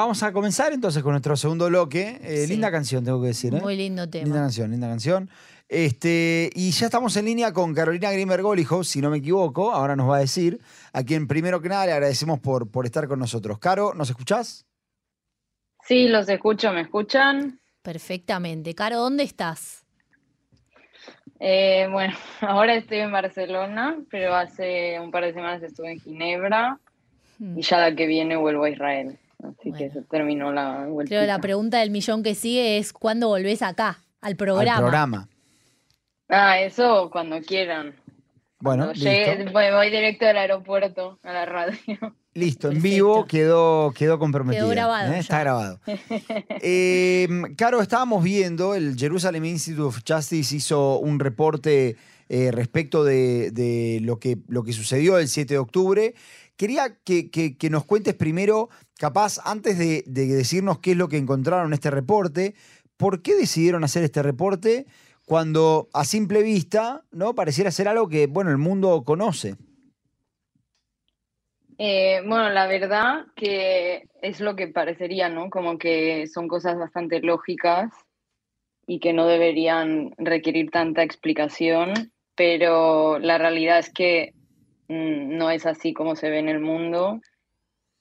vamos 0.00 0.22
a 0.22 0.32
comenzar 0.32 0.72
entonces 0.72 1.02
con 1.02 1.12
nuestro 1.12 1.36
segundo 1.36 1.66
bloque. 1.68 2.18
Eh, 2.22 2.44
Sí. 2.46 2.52
Linda 2.52 2.70
canción, 2.70 3.04
tengo 3.04 3.20
que 3.20 3.28
decir. 3.28 3.54
¿eh? 3.54 3.60
Muy 3.60 3.76
lindo 3.76 4.08
tema. 4.08 4.24
Linda 4.24 4.40
canción, 4.40 4.70
linda 4.70 4.88
canción. 4.88 5.30
Este, 5.68 6.50
y 6.54 6.70
ya 6.72 6.86
estamos 6.86 7.16
en 7.16 7.26
línea 7.26 7.52
con 7.52 7.72
Carolina 7.74 8.10
Grimmer 8.10 8.42
Golijo, 8.42 8.82
si 8.82 9.00
no 9.00 9.08
me 9.10 9.18
equivoco, 9.18 9.70
ahora 9.72 9.94
nos 9.94 10.08
va 10.10 10.16
a 10.16 10.20
decir, 10.20 10.60
a 10.92 11.04
quien 11.04 11.28
primero 11.28 11.60
que 11.62 11.68
nada 11.68 11.86
le 11.86 11.92
agradecemos 11.92 12.40
por, 12.40 12.68
por 12.70 12.86
estar 12.86 13.06
con 13.06 13.20
nosotros. 13.20 13.58
Caro, 13.60 13.94
¿nos 13.94 14.10
escuchás? 14.10 14.66
Sí, 15.86 16.08
los 16.08 16.28
escucho, 16.28 16.72
¿me 16.72 16.80
escuchan? 16.80 17.60
Perfectamente. 17.82 18.74
Caro, 18.74 18.98
¿dónde 18.98 19.22
estás? 19.22 19.84
Eh, 21.38 21.86
bueno, 21.90 22.14
ahora 22.40 22.74
estoy 22.74 22.98
en 22.98 23.12
Barcelona, 23.12 23.96
pero 24.10 24.34
hace 24.34 24.98
un 25.00 25.10
par 25.12 25.24
de 25.24 25.32
semanas 25.34 25.62
estuve 25.62 25.92
en 25.92 26.00
Ginebra 26.00 26.78
Hmm. 27.38 27.58
y 27.58 27.62
ya 27.62 27.78
la 27.78 27.94
que 27.96 28.06
viene 28.06 28.36
vuelvo 28.36 28.64
a 28.64 28.70
Israel. 28.70 29.18
Así 29.42 29.72
que 29.72 29.90
se 29.90 30.02
terminó 30.02 30.52
la 30.52 30.86
vuelta. 30.86 31.08
Creo 31.10 31.26
la 31.26 31.38
pregunta 31.38 31.78
del 31.78 31.90
millón 31.90 32.22
que 32.22 32.34
sigue 32.34 32.78
es 32.78 32.92
¿cuándo 32.92 33.28
volvés 33.28 33.62
acá? 33.62 33.98
Al 34.20 34.36
programa. 34.36 34.76
Al 34.76 34.82
programa. 34.82 35.28
Ah, 36.28 36.60
eso 36.60 37.08
cuando 37.10 37.40
quieran. 37.40 37.94
Bueno, 38.60 38.84
Cuando 38.86 39.00
llegue- 39.02 39.44
voy, 39.50 39.70
voy 39.72 39.90
directo 39.90 40.26
del 40.26 40.36
aeropuerto 40.36 41.18
a 41.22 41.32
la 41.32 41.46
radio. 41.46 41.74
Listo, 42.34 42.68
en 42.68 42.74
Perfecto. 42.74 42.94
vivo 42.94 43.24
quedó, 43.24 43.92
quedó 43.96 44.18
comprometido. 44.20 44.66
Quedó 44.66 44.74
grabado 44.74 45.12
Está 45.14 45.38
ya. 45.38 45.40
grabado. 45.40 45.80
Eh, 46.62 47.28
Caro, 47.56 47.80
estábamos 47.80 48.22
viendo, 48.22 48.74
el 48.74 48.96
Jerusalem 48.96 49.44
Institute 49.46 49.82
of 49.82 50.00
Justice 50.06 50.54
hizo 50.54 50.98
un 50.98 51.18
reporte 51.18 51.96
eh, 52.28 52.50
respecto 52.52 53.02
de, 53.02 53.50
de 53.50 53.98
lo, 54.02 54.18
que, 54.20 54.38
lo 54.46 54.62
que 54.62 54.72
sucedió 54.72 55.18
el 55.18 55.26
7 55.28 55.54
de 55.54 55.58
octubre. 55.58 56.14
Quería 56.60 56.94
que, 57.06 57.56
nos 57.70 57.86
cuentes 57.86 58.12
primero, 58.12 58.68
capaz, 58.98 59.38
antes 59.46 59.78
de, 59.78 60.04
de 60.04 60.26
decirnos 60.26 60.78
qué 60.78 60.90
es 60.90 60.96
lo 60.98 61.08
que 61.08 61.16
encontraron 61.16 61.68
en 61.68 61.72
este 61.72 61.90
reporte, 61.90 62.54
¿por 62.98 63.22
qué 63.22 63.34
decidieron 63.34 63.82
hacer 63.82 64.04
este 64.04 64.22
reporte 64.22 64.84
cuando 65.24 65.88
a 65.94 66.04
simple 66.04 66.42
vista 66.42 67.02
no 67.12 67.34
pareciera 67.34 67.70
ser 67.70 67.88
algo 67.88 68.10
que, 68.10 68.26
bueno, 68.26 68.50
el 68.50 68.58
mundo 68.58 69.04
conoce? 69.06 69.54
Eh, 71.78 72.20
bueno, 72.26 72.50
la 72.50 72.66
verdad 72.66 73.24
que 73.34 74.06
es 74.20 74.40
lo 74.40 74.54
que 74.54 74.68
parecería, 74.68 75.30
¿no? 75.30 75.48
Como 75.48 75.78
que 75.78 76.26
son 76.26 76.46
cosas 76.46 76.76
bastante 76.76 77.22
lógicas 77.22 77.90
y 78.86 79.00
que 79.00 79.14
no 79.14 79.26
deberían 79.26 80.10
requerir 80.18 80.70
tanta 80.70 81.04
explicación, 81.04 82.12
pero 82.34 83.18
la 83.18 83.38
realidad 83.38 83.78
es 83.78 83.90
que 83.90 84.34
no 84.90 85.50
es 85.50 85.66
así 85.66 85.92
como 85.92 86.16
se 86.16 86.30
ve 86.30 86.38
en 86.40 86.48
el 86.48 86.60
mundo. 86.60 87.20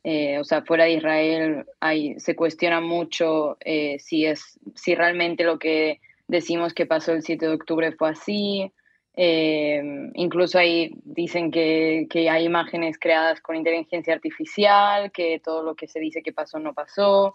Eh, 0.03 0.39
o 0.39 0.43
sea, 0.43 0.63
fuera 0.63 0.85
de 0.85 0.93
Israel 0.93 1.65
hay, 1.79 2.19
se 2.19 2.35
cuestiona 2.35 2.81
mucho 2.81 3.57
eh, 3.59 3.99
si, 3.99 4.25
es, 4.25 4.59
si 4.73 4.95
realmente 4.95 5.43
lo 5.43 5.59
que 5.59 5.99
decimos 6.27 6.73
que 6.73 6.85
pasó 6.85 7.11
el 7.11 7.21
7 7.21 7.45
de 7.45 7.53
octubre 7.53 7.91
fue 7.91 8.09
así. 8.09 8.73
Eh, 9.13 9.83
incluso 10.15 10.57
ahí 10.57 10.91
dicen 11.03 11.51
que, 11.51 12.07
que 12.09 12.29
hay 12.29 12.45
imágenes 12.45 12.97
creadas 12.97 13.41
con 13.41 13.55
inteligencia 13.55 14.13
artificial, 14.13 15.11
que 15.11 15.39
todo 15.43 15.61
lo 15.61 15.75
que 15.75 15.87
se 15.87 15.99
dice 15.99 16.23
que 16.23 16.33
pasó 16.33 16.57
no 16.57 16.73
pasó. 16.73 17.33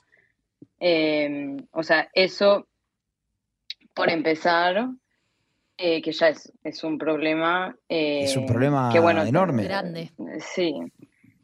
O 0.81 1.83
sea, 1.83 2.09
eso, 2.13 2.67
por 3.95 4.11
empezar, 4.11 4.89
eh, 5.77 6.03
que 6.03 6.13
ya 6.13 6.29
es, 6.29 6.53
es 6.63 6.85
un 6.85 6.99
problema. 6.99 7.77
Es 7.89 8.37
un 8.37 8.45
eh, 8.45 8.47
problema 8.47 8.91
que, 8.93 9.01
bueno, 9.01 9.23
enorme. 9.25 9.65
Grande. 9.65 10.13
Sí. 10.55 10.75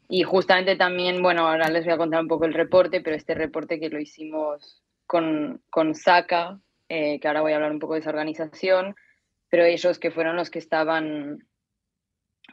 Y 0.07 0.23
justamente 0.23 0.75
también, 0.75 1.21
bueno, 1.21 1.47
ahora 1.47 1.69
les 1.69 1.85
voy 1.85 1.93
a 1.93 1.97
contar 1.97 2.21
un 2.21 2.27
poco 2.27 2.45
el 2.45 2.53
reporte, 2.53 3.01
pero 3.01 3.15
este 3.15 3.33
reporte 3.33 3.79
que 3.79 3.89
lo 3.89 3.99
hicimos 3.99 4.81
con, 5.05 5.61
con 5.69 5.95
SACA, 5.95 6.59
eh, 6.89 7.19
que 7.19 7.27
ahora 7.27 7.41
voy 7.41 7.53
a 7.53 7.55
hablar 7.55 7.71
un 7.71 7.79
poco 7.79 7.93
de 7.93 8.01
esa 8.01 8.09
organización, 8.09 8.95
pero 9.49 9.63
ellos 9.63 9.99
que 9.99 10.11
fueron 10.11 10.35
los 10.35 10.49
que 10.49 10.59
estaban, 10.59 11.47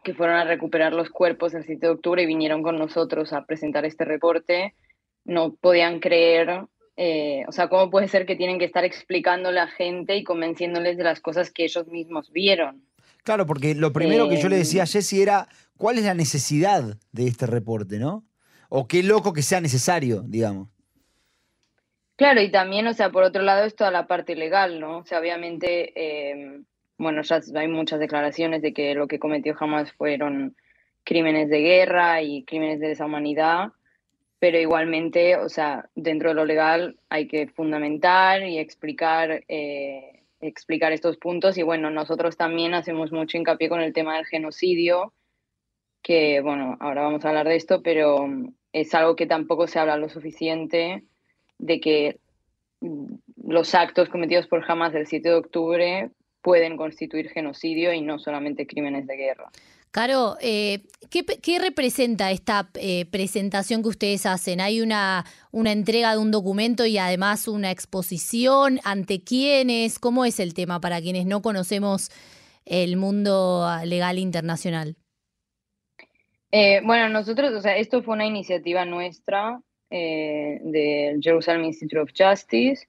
que 0.05 0.15
fueron 0.15 0.37
a 0.37 0.45
recuperar 0.45 0.93
los 0.93 1.11
cuerpos 1.11 1.55
el 1.55 1.65
7 1.65 1.87
de 1.87 1.93
octubre 1.93 2.23
y 2.23 2.27
vinieron 2.27 2.63
con 2.63 2.79
nosotros 2.79 3.33
a 3.33 3.45
presentar 3.45 3.85
este 3.85 4.05
reporte, 4.05 4.75
no 5.25 5.55
podían 5.55 5.99
creer, 6.01 6.67
eh, 7.01 7.45
o 7.47 7.53
sea, 7.53 7.69
¿cómo 7.69 7.91
puede 7.91 8.09
ser 8.09 8.27
que 8.27 8.35
tienen 8.35 8.59
que 8.59 8.65
estar 8.65 8.85
explicando 8.85 9.51
a 9.51 9.53
la 9.53 9.69
gente 9.69 10.17
y 10.17 10.25
convenciéndoles 10.25 10.97
de 10.97 11.05
las 11.05 11.21
cosas 11.21 11.53
que 11.53 11.63
ellos 11.63 11.87
mismos 11.87 12.33
vieron? 12.33 12.83
Claro, 13.23 13.47
porque 13.47 13.77
lo 13.77 13.93
primero 13.93 14.29
que 14.29 14.37
yo 14.37 14.49
le 14.49 14.57
decía 14.57 14.83
a 14.83 14.87
Jessy 14.87 15.23
era, 15.23 15.47
¿cuál 15.77 15.99
es 15.99 16.05
la 16.05 16.15
necesidad 16.15 16.83
de 17.13 17.27
este 17.29 17.47
reporte, 17.47 18.01
no? 18.01 18.25
O 18.69 18.89
qué 18.89 19.05
loco 19.05 19.33
que 19.33 19.43
sea 19.43 19.61
necesario, 19.61 20.23
digamos. 20.23 20.71
Claro, 22.17 22.41
y 22.41 22.51
también, 22.51 22.89
o 22.89 22.95
sea, 22.95 23.11
por 23.11 23.23
otro 23.23 23.43
lado 23.43 23.65
es 23.65 23.77
toda 23.77 23.93
la 23.93 24.09
parte 24.09 24.35
legal, 24.35 24.81
¿no? 24.81 24.99
O 24.99 25.05
sea, 25.05 25.21
obviamente, 25.21 25.93
eh, 25.95 26.63
bueno, 26.97 27.23
ya 27.23 27.41
hay 27.55 27.69
muchas 27.69 28.01
declaraciones 28.01 28.61
de 28.61 28.73
que 28.73 28.97
lo 28.97 29.07
que 29.07 29.21
cometió 29.21 29.55
Hamas 29.61 29.93
fueron 29.93 30.57
crímenes 31.05 31.49
de 31.49 31.61
guerra 31.61 32.23
y 32.23 32.45
crímenes 32.45 32.81
de 32.81 32.89
deshumanidad, 32.89 33.69
pero 34.39 34.59
igualmente, 34.59 35.37
o 35.37 35.49
sea, 35.49 35.89
dentro 35.95 36.31
de 36.31 36.35
lo 36.35 36.45
legal 36.45 36.99
hay 37.09 37.27
que 37.27 37.49
fundamentar 37.49 38.43
y 38.45 38.59
explicar, 38.59 39.45
eh, 39.49 40.23
explicar 40.41 40.93
estos 40.93 41.17
puntos 41.17 41.59
y 41.59 41.63
bueno, 41.63 41.91
nosotros 41.91 42.37
también 42.37 42.75
hacemos 42.75 43.11
mucho 43.11 43.37
hincapié 43.37 43.69
con 43.69 43.81
el 43.81 43.93
tema 43.93 44.17
del 44.17 44.27
genocidio, 44.27 45.13
que 46.03 46.41
bueno, 46.41 46.77
ahora 46.81 47.03
vamos 47.03 47.25
a 47.25 47.29
hablar 47.29 47.49
de 47.49 47.57
esto, 47.57 47.83
pero 47.83 48.27
mm, 48.27 48.55
es 48.73 48.95
algo 48.95 49.17
que 49.17 49.27
tampoco 49.27 49.67
se 49.67 49.81
habla 49.81 49.97
lo 49.97 50.09
suficiente 50.09 51.05
de 51.59 51.81
que 51.81 52.21
mm, 52.81 53.15
los 53.45 53.75
actos 53.75 54.09
cometidos 54.09 54.47
por 54.47 54.65
Hamas 54.71 54.95
el 54.95 55.07
7 55.07 55.29
de 55.29 55.35
octubre 55.35 56.11
pueden 56.43 56.77
constituir 56.77 57.29
genocidio 57.31 57.93
y 57.93 58.01
no 58.01 58.21
solamente 58.21 58.67
crímenes 58.69 59.07
de 59.07 59.17
guerra. 59.17 59.51
Caro, 59.91 60.37
eh, 60.41 60.83
¿qué, 61.11 61.59
representa 61.59 62.31
esta 62.31 62.69
eh, 62.75 63.07
presentación 63.07 63.83
que 63.83 63.89
ustedes 63.89 64.27
hacen? 64.27 64.61
¿Hay 64.61 64.83
una, 64.83 65.25
una 65.51 65.73
entrega 65.73 66.13
de 66.13 66.19
un 66.19 66.31
documento 66.31 66.85
y 66.85 66.99
además 66.99 67.49
una 67.49 67.71
exposición? 67.71 68.81
¿Ante 68.85 69.23
quiénes? 69.25 69.99
¿Cómo 69.99 70.27
es 70.27 70.41
el 70.41 70.53
tema 70.53 70.81
para 70.81 71.01
quienes 71.01 71.25
no 71.25 71.41
conocemos 71.41 72.11
el 72.67 72.97
mundo 72.99 73.65
ah, 73.65 73.87
legal 73.87 74.19
internacional? 74.19 74.97
Eh, 76.53 76.81
bueno, 76.85 77.09
nosotros, 77.09 77.53
o 77.53 77.61
sea, 77.63 77.77
esto 77.77 78.03
fue 78.03 78.15
una 78.15 78.27
iniciativa 78.27 78.85
nuestra 78.85 79.61
del 79.91 81.19
Jerusalem 81.23 81.65
Institute 81.65 81.99
of 81.99 82.11
Justice 82.15 82.87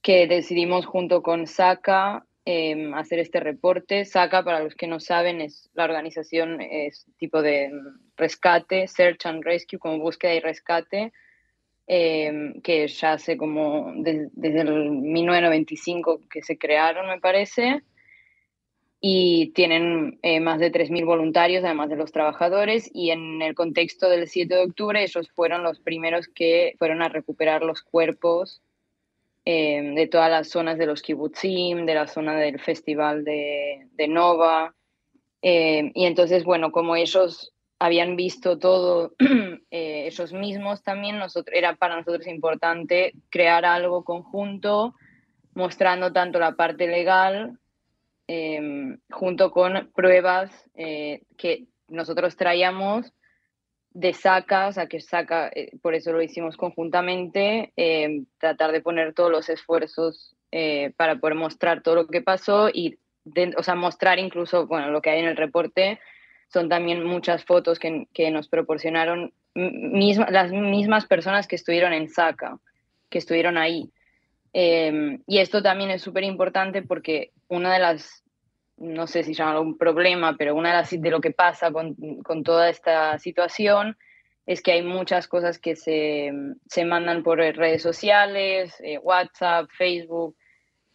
que 0.00 0.26
decidimos 0.26 0.86
junto 0.86 1.22
con 1.22 1.46
SACA 1.46 2.26
eh, 2.46 2.90
hacer 2.94 3.18
este 3.18 3.40
reporte. 3.40 4.04
SACA, 4.04 4.44
para 4.44 4.60
los 4.60 4.74
que 4.74 4.86
no 4.86 5.00
saben, 5.00 5.40
es 5.40 5.70
la 5.74 5.84
organización, 5.84 6.60
es 6.60 7.06
tipo 7.18 7.42
de 7.42 7.70
mm, 7.70 8.00
rescate, 8.16 8.86
search 8.86 9.26
and 9.26 9.42
rescue, 9.44 9.78
como 9.78 9.98
búsqueda 9.98 10.34
y 10.34 10.40
rescate, 10.40 11.12
eh, 11.86 12.52
que 12.62 12.86
ya 12.88 13.12
hace 13.14 13.36
como 13.36 13.92
des- 13.96 14.30
desde 14.32 14.60
el 14.62 14.90
1995 14.90 16.20
que 16.30 16.42
se 16.42 16.56
crearon, 16.58 17.08
me 17.08 17.20
parece 17.20 17.82
y 19.06 19.52
tienen 19.52 20.18
eh, 20.22 20.40
más 20.40 20.58
de 20.60 20.70
3.000 20.70 21.04
voluntarios, 21.04 21.62
además 21.62 21.90
de 21.90 21.96
los 21.96 22.10
trabajadores, 22.10 22.90
y 22.94 23.10
en 23.10 23.42
el 23.42 23.54
contexto 23.54 24.08
del 24.08 24.28
7 24.28 24.54
de 24.54 24.62
octubre 24.64 25.02
ellos 25.02 25.30
fueron 25.34 25.62
los 25.62 25.78
primeros 25.78 26.26
que 26.28 26.74
fueron 26.78 27.02
a 27.02 27.10
recuperar 27.10 27.62
los 27.62 27.82
cuerpos 27.82 28.62
eh, 29.44 29.92
de 29.94 30.06
todas 30.06 30.30
las 30.30 30.48
zonas 30.48 30.78
de 30.78 30.86
los 30.86 31.02
kibbutzim, 31.02 31.86
de 31.86 31.94
la 31.94 32.06
zona 32.06 32.36
del 32.36 32.60
festival 32.60 33.24
de, 33.24 33.88
de 33.92 34.08
Nova, 34.08 34.74
eh, 35.46 35.92
y 35.94 36.06
entonces, 36.06 36.42
bueno, 36.44 36.72
como 36.72 36.96
ellos 36.96 37.52
habían 37.78 38.16
visto 38.16 38.58
todo 38.58 39.12
eh, 39.70 40.06
ellos 40.06 40.32
mismos 40.32 40.82
también, 40.82 41.18
nosotros, 41.18 41.54
era 41.54 41.76
para 41.76 41.96
nosotros 41.96 42.26
importante 42.26 43.12
crear 43.28 43.66
algo 43.66 44.04
conjunto, 44.04 44.94
mostrando 45.54 46.12
tanto 46.12 46.38
la 46.38 46.52
parte 46.52 46.86
legal 46.86 47.58
eh, 48.26 48.96
junto 49.10 49.50
con 49.50 49.90
pruebas 49.94 50.50
eh, 50.74 51.20
que 51.36 51.66
nosotros 51.88 52.36
traíamos 52.36 53.12
de 53.94 54.12
SACA, 54.12 54.66
o 54.66 54.72
sea, 54.72 54.88
que 54.88 55.00
SACA, 55.00 55.48
eh, 55.54 55.70
por 55.80 55.94
eso 55.94 56.12
lo 56.12 56.20
hicimos 56.20 56.56
conjuntamente, 56.56 57.72
eh, 57.76 58.22
tratar 58.38 58.72
de 58.72 58.80
poner 58.80 59.14
todos 59.14 59.30
los 59.30 59.48
esfuerzos 59.48 60.34
eh, 60.50 60.92
para 60.96 61.16
poder 61.16 61.36
mostrar 61.36 61.82
todo 61.82 61.94
lo 61.94 62.06
que 62.08 62.20
pasó 62.20 62.68
y, 62.72 62.98
de- 63.24 63.54
o 63.56 63.62
sea, 63.62 63.76
mostrar 63.76 64.18
incluso, 64.18 64.66
bueno, 64.66 64.90
lo 64.90 65.00
que 65.00 65.10
hay 65.10 65.20
en 65.20 65.26
el 65.28 65.36
reporte, 65.36 66.00
son 66.48 66.68
también 66.68 67.04
muchas 67.04 67.44
fotos 67.44 67.78
que, 67.78 68.30
nos 68.30 68.48
proporcionaron 68.48 69.32
misma- 69.54 70.28
las 70.30 70.50
mismas 70.50 71.06
personas 71.06 71.46
que 71.46 71.56
estuvieron 71.56 71.92
en 71.92 72.08
SACA, 72.08 72.58
que 73.10 73.18
estuvieron 73.18 73.56
ahí. 73.56 73.90
Eh, 74.52 75.18
y 75.26 75.38
esto 75.38 75.62
también 75.62 75.90
es 75.90 76.02
súper 76.02 76.24
importante 76.24 76.82
porque 76.82 77.30
una 77.48 77.72
de 77.72 77.78
las, 77.78 78.23
no 78.84 79.06
sé 79.06 79.24
si 79.24 79.34
llamarlo 79.34 79.62
un 79.62 79.78
problema, 79.78 80.36
pero 80.36 80.54
una 80.54 80.82
de 80.82 81.10
lo 81.10 81.20
que 81.20 81.30
pasa 81.30 81.72
con, 81.72 81.94
con 82.22 82.42
toda 82.42 82.68
esta 82.68 83.18
situación 83.18 83.96
es 84.46 84.62
que 84.62 84.72
hay 84.72 84.82
muchas 84.82 85.26
cosas 85.26 85.58
que 85.58 85.74
se, 85.74 86.30
se 86.68 86.84
mandan 86.84 87.22
por 87.22 87.38
redes 87.38 87.82
sociales, 87.82 88.76
eh, 88.80 88.98
WhatsApp, 88.98 89.70
Facebook, 89.76 90.36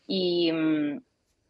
y, 0.06 0.52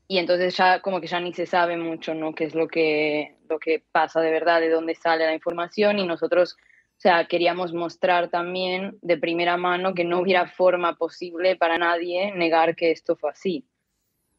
y, 0.08 0.18
entonces 0.18 0.56
ya 0.56 0.82
como 0.82 1.02
que 1.02 1.08
ya 1.08 1.20
ni 1.20 1.34
se 1.34 1.46
sabe 1.46 1.78
mucho, 1.78 2.14
¿no? 2.14 2.34
Qué 2.34 2.46
es 2.46 2.56
lo 2.56 2.68
que, 2.68 3.36
lo 3.50 3.60
que 3.60 3.84
pasa 3.92 4.22
de 4.22 4.32
verdad, 4.32 4.62
de 4.62 4.70
dónde 4.70 4.96
sale 4.96 5.26
la 5.26 5.34
información, 5.34 6.00
y 6.00 6.08
nosotros, 6.08 6.56
o 6.98 7.02
sea, 7.02 7.28
queríamos 7.28 7.74
mostrar 7.74 8.30
también 8.30 8.98
de 9.02 9.18
primera 9.18 9.58
mano 9.58 9.94
que 9.94 10.06
no 10.06 10.20
hubiera 10.20 10.48
forma 10.48 10.96
posible 10.96 11.58
para 11.58 11.78
nadie 11.78 12.34
negar 12.34 12.76
que 12.76 12.92
esto 12.92 13.18
fue 13.18 13.32
así. 13.32 13.66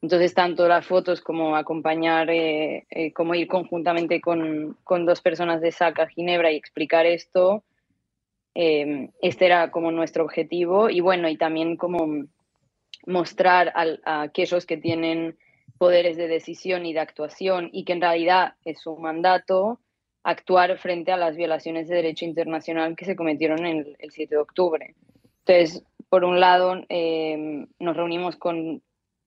Entonces, 0.02 0.32
tanto 0.32 0.66
las 0.66 0.86
fotos 0.86 1.20
como 1.20 1.56
acompañar, 1.56 2.30
eh, 2.30 2.86
eh, 2.90 3.12
como 3.12 3.34
ir 3.34 3.46
conjuntamente 3.46 4.20
con, 4.20 4.78
con, 4.82 5.04
dos 5.04 5.20
personas 5.20 5.60
de 5.60 5.72
SACA 5.72 6.08
Ginebra 6.08 6.50
y 6.50 6.56
explicar 6.56 7.04
esto, 7.04 7.64
eh, 8.54 9.10
este 9.20 9.46
era 9.46 9.70
como 9.70 9.92
nuestro 9.92 10.24
objetivo. 10.24 10.88
Y 10.88 11.00
bueno, 11.00 11.28
y 11.28 11.36
también 11.36 11.76
como 11.76 12.24
mostrar 13.06 13.72
a, 13.74 14.22
aquellos 14.22 14.64
que 14.64 14.78
tienen 14.78 15.36
poderes 15.76 16.16
de 16.16 16.28
decisión 16.28 16.86
y 16.86 16.94
de 16.94 17.00
actuación 17.00 17.68
y 17.72 17.84
que 17.84 17.92
en 17.92 18.00
realidad 18.00 18.54
es 18.64 18.80
su 18.80 18.96
mandato 18.96 19.80
actuar 20.22 20.78
frente 20.78 21.12
a 21.12 21.16
las 21.16 21.36
violaciones 21.36 21.88
de 21.88 21.96
derecho 21.96 22.24
internacional 22.24 22.96
que 22.96 23.06
se 23.06 23.16
cometieron 23.16 23.66
el, 23.66 23.96
el 23.98 24.10
7 24.10 24.34
de 24.34 24.40
octubre. 24.40 24.94
Entonces, 25.46 25.82
por 26.08 26.24
un 26.24 26.40
lado, 26.40 26.74
nos 27.78 27.96
reunimos 27.96 28.36
con 28.36 28.82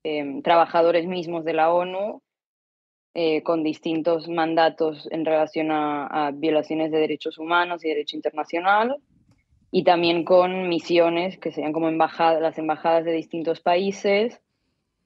Em, 0.05 0.41
trabajadores 0.41 1.07
mismos 1.07 1.45
de 1.45 1.53
la 1.53 1.73
ONU 1.73 2.21
eh, 3.13 3.41
con 3.41 3.63
distintos 3.63 4.27
mandatos 4.27 5.07
en 5.11 5.23
relación 5.23 5.69
a, 5.71 6.31
violaciones 6.33 6.91
de 6.91 6.97
derechos 6.97 7.37
humanos 7.37 7.85
y 7.85 7.87
derecho 7.87 8.17
internacional, 8.17 8.97
y 9.71 9.85
también 9.85 10.25
con 10.25 10.67
misiones 10.67 11.37
que 11.37 11.53
serían 11.53 11.71
como 11.71 11.87
embajadas, 11.87 12.41
las 12.41 12.57
embajadas 12.57 13.05
de 13.05 13.13
distintos 13.13 13.61
países, 13.61 14.41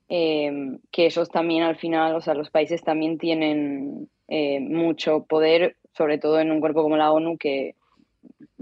em, 0.10 0.80
que 0.92 1.06
ellos 1.06 1.30
también 1.30 1.64
al 1.64 1.76
final, 1.76 2.16
o 2.16 2.22
sea, 2.22 2.34
los 2.34 2.50
países 2.50 2.82
también 2.82 3.20
tienen 3.20 4.10
eh, 4.28 4.60
mucho 4.60 5.26
poder, 5.26 5.78
sobre 5.94 6.18
todo 6.18 6.40
en 6.40 6.52
un 6.52 6.60
cuerpo 6.60 6.82
como 6.82 6.98
la 6.98 7.12
ONU, 7.12 7.38
que, 7.38 7.76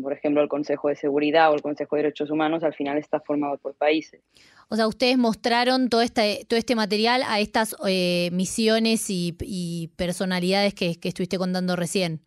por 0.02 0.14
ejemplo, 0.14 0.42
el 0.42 0.50
Consejo 0.50 0.90
de 0.90 0.96
Seguridad 0.96 1.52
o 1.52 1.56
el 1.56 1.62
Consejo 1.62 1.96
de 1.96 2.04
Derechos 2.04 2.30
Humanos 2.30 2.64
al 2.64 2.74
final 2.74 2.98
está 2.98 3.20
formado 3.20 3.58
por 3.58 3.76
países. 3.76 4.22
O 4.70 4.76
sea, 4.76 4.88
ustedes 4.88 5.18
mostraron 5.18 5.90
todo 5.90 6.02
este, 6.02 6.46
todo 6.48 6.58
este 6.58 6.76
material 6.76 7.24
a 7.26 7.40
estas 7.40 7.76
eh, 7.88 8.30
misiones 8.32 9.06
y, 9.10 9.92
personalidades 9.96 10.74
que, 10.74 10.98
estuviste 11.02 11.38
contando 11.38 11.76
recién. 11.76 12.22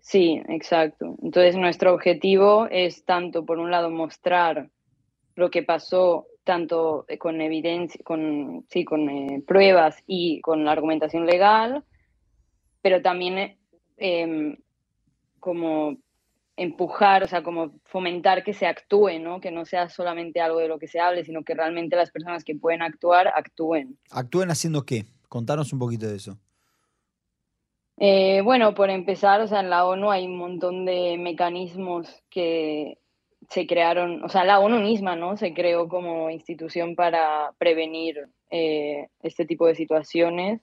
Sí, 0.00 0.40
exacto. 0.48 1.16
Entonces 1.22 1.56
nuestro 1.56 1.92
objetivo 1.92 2.68
es 2.70 3.04
tanto, 3.04 3.44
por 3.44 3.58
un 3.58 3.70
lado, 3.70 3.90
mostrar 3.90 4.70
lo 5.34 5.50
que 5.50 5.62
pasó 5.62 6.26
tanto 6.44 7.06
con 7.18 7.40
evidencia, 7.40 8.00
con, 8.04 8.64
sí, 8.68 8.84
con 8.84 9.08
eh, 9.08 9.42
pruebas 9.46 10.02
y 10.06 10.40
con 10.40 10.64
la 10.64 10.72
argumentación 10.72 11.26
legal, 11.26 11.84
pero 12.80 13.02
también 13.02 13.58
em, 13.96 14.56
como 15.46 15.96
empujar, 16.56 17.22
o 17.22 17.28
sea, 17.28 17.44
como 17.44 17.78
fomentar 17.84 18.42
que 18.42 18.52
se 18.52 18.66
actúe, 18.66 19.20
¿no? 19.20 19.40
Que 19.40 19.52
no 19.52 19.64
sea 19.64 19.88
solamente 19.88 20.40
algo 20.40 20.58
de 20.58 20.66
lo 20.66 20.80
que 20.80 20.88
se 20.88 20.98
hable, 20.98 21.24
sino 21.24 21.44
que 21.44 21.54
realmente 21.54 21.94
las 21.94 22.10
personas 22.10 22.42
que 22.42 22.56
pueden 22.56 22.82
actuar, 22.82 23.28
actúen. 23.28 23.96
¿Actúen 24.10 24.50
haciendo 24.50 24.82
qué? 24.82 25.04
Contanos 25.28 25.72
un 25.72 25.78
poquito 25.78 26.08
de 26.08 26.16
eso. 26.16 26.36
Eh, 27.98 28.40
bueno, 28.42 28.74
por 28.74 28.90
empezar, 28.90 29.40
o 29.40 29.46
sea, 29.46 29.60
en 29.60 29.70
la 29.70 29.86
ONU 29.86 30.10
hay 30.10 30.26
un 30.26 30.36
montón 30.36 30.84
de 30.84 31.16
mecanismos 31.16 32.08
que 32.28 32.98
se 33.48 33.68
crearon, 33.68 34.24
o 34.24 34.28
sea, 34.28 34.42
la 34.42 34.58
ONU 34.58 34.80
misma, 34.80 35.14
¿no? 35.14 35.36
Se 35.36 35.54
creó 35.54 35.88
como 35.88 36.28
institución 36.28 36.96
para 36.96 37.52
prevenir 37.58 38.28
eh, 38.50 39.06
este 39.22 39.46
tipo 39.46 39.68
de 39.68 39.76
situaciones. 39.76 40.60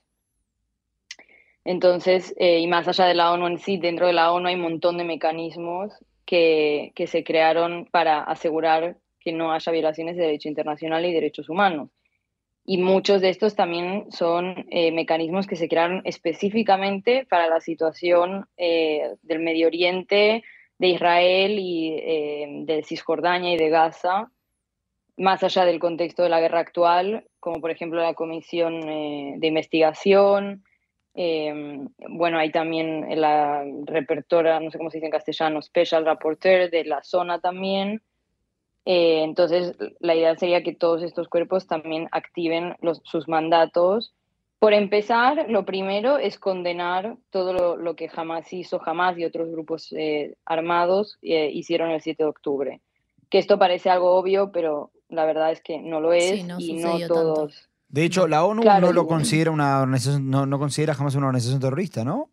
Entonces, 1.65 2.33
eh, 2.37 2.59
y 2.59 2.67
más 2.67 2.87
allá 2.87 3.05
de 3.05 3.13
la 3.13 3.31
ONU 3.31 3.47
en 3.47 3.57
sí, 3.57 3.77
dentro 3.77 4.07
de 4.07 4.13
la 4.13 4.31
ONU 4.31 4.47
hay 4.47 4.55
un 4.55 4.61
montón 4.61 4.97
de 4.97 5.05
mecanismos 5.05 5.93
que, 6.25 6.91
que 6.95 7.07
se 7.07 7.23
crearon 7.23 7.85
para 7.85 8.21
asegurar 8.21 8.97
que 9.19 9.31
no 9.31 9.53
haya 9.53 9.71
violaciones 9.71 10.17
de 10.17 10.23
derecho 10.23 10.49
internacional 10.49 11.05
y 11.05 11.13
derechos 11.13 11.49
humanos. 11.49 11.89
Y 12.65 12.77
muchos 12.77 13.21
de 13.21 13.29
estos 13.29 13.55
también 13.55 14.11
son 14.11 14.65
eh, 14.71 14.91
mecanismos 14.91 15.47
que 15.47 15.55
se 15.55 15.67
crearon 15.67 16.01
específicamente 16.05 17.25
para 17.29 17.47
la 17.47 17.59
situación 17.59 18.45
eh, 18.57 19.15
del 19.21 19.39
Medio 19.39 19.67
Oriente, 19.67 20.43
de 20.79 20.87
Israel 20.87 21.57
y 21.59 22.65
de 22.65 22.83
Cisjordania 22.83 23.53
y 23.53 23.57
de 23.57 23.69
Gaza, 23.69 24.31
más 25.15 25.43
allá 25.43 25.65
del 25.65 25.79
contexto 25.79 26.23
de 26.23 26.29
la 26.29 26.41
guerra 26.41 26.59
actual, 26.59 27.25
como 27.39 27.61
por 27.61 27.71
ejemplo 27.71 28.01
la 28.01 28.15
Comisión 28.15 28.81
de 28.81 29.47
Investigación, 29.47 30.63
Em, 31.15 31.89
bueno, 32.09 32.39
hay 32.39 32.51
también 32.51 33.05
la 33.21 33.63
repertora, 33.85 34.59
no 34.59 34.71
sé 34.71 34.77
cómo 34.77 34.89
se 34.89 34.97
dice 34.97 35.05
en 35.05 35.11
castellano, 35.11 35.61
Special 35.61 36.05
Rapporteur 36.05 36.69
de 36.71 36.85
la 36.85 37.03
zona 37.03 37.39
también. 37.39 38.01
Eh, 38.85 39.23
entonces, 39.23 39.75
la 39.99 40.15
idea 40.15 40.35
sería 40.35 40.63
que 40.63 40.73
todos 40.73 41.03
estos 41.03 41.27
cuerpos 41.27 41.67
también 41.67 42.09
activen 42.11 42.75
los, 42.81 43.01
sus 43.05 43.27
mandatos. 43.27 44.13
Por 44.59 44.73
empezar, 44.73 45.45
lo 45.49 45.65
primero 45.65 46.17
es 46.17 46.39
condenar 46.39 47.17
todo 47.29 47.75
lo, 47.75 47.95
que 47.95 48.07
jamás 48.07 48.51
hizo, 48.51 48.79
jamás 48.79 49.17
y 49.17 49.25
otros 49.25 49.49
grupos 49.51 49.91
eh, 49.91 50.35
armados 50.45 51.17
eh, 51.21 51.49
hicieron 51.53 51.91
el 51.91 52.01
7 52.01 52.23
de 52.23 52.29
octubre. 52.29 52.81
Que 53.29 53.39
esto 53.39 53.59
parece 53.59 53.89
algo 53.89 54.15
obvio, 54.15 54.51
pero 54.51 54.91
la 55.09 55.25
verdad 55.25 55.51
es 55.51 55.61
que 55.61 55.79
no 55.79 55.99
lo 55.99 56.13
es 56.13 56.45
y 56.59 56.73
no 56.73 56.97
todos. 57.07 57.69
De 57.93 58.03
hecho, 58.03 58.27
la 58.27 58.43
ONU 58.43 58.63
no 58.63 58.91
lo 58.91 59.05
considera 59.05 59.51
una 59.51 59.81
organización, 59.81 60.27
no, 60.31 60.57
considera 60.57 60.95
jamás 60.95 61.13
una 61.13 61.27
organización 61.27 61.61
terrorista, 61.61 62.03
¿no? 62.03 62.31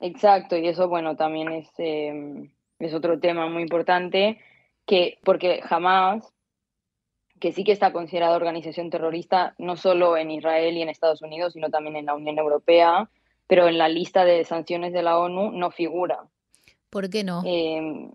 Exacto, 0.00 0.56
y 0.56 0.66
eso, 0.66 0.88
bueno, 0.88 1.14
también 1.14 1.48
es, 1.52 1.68
em, 1.78 2.50
es 2.80 2.92
otro 2.92 3.20
tema 3.20 3.48
muy 3.48 3.62
importante, 3.62 4.40
que, 4.84 5.20
porque 5.22 5.60
jamás, 5.62 6.34
que 7.38 7.52
sí 7.52 7.62
que 7.62 7.70
está 7.70 7.92
considerada 7.92 8.34
organización 8.34 8.90
terrorista, 8.90 9.54
no 9.58 9.76
solo 9.76 10.16
en 10.16 10.32
Israel 10.32 10.76
y 10.76 10.82
en 10.82 10.88
Estados 10.88 11.22
Unidos, 11.22 11.52
sino 11.52 11.70
también 11.70 11.94
en 11.94 12.06
la 12.06 12.16
Unión 12.16 12.36
Europea, 12.36 13.08
pero 13.46 13.68
en 13.68 13.78
la 13.78 13.88
lista 13.88 14.24
de 14.24 14.44
sanciones 14.44 14.92
de 14.92 15.04
la 15.04 15.20
ONU 15.20 15.52
no 15.52 15.70
figura. 15.70 16.24
¿Por 16.90 17.08
qué 17.10 17.22
no? 17.22 17.44
Eh, 17.46 18.10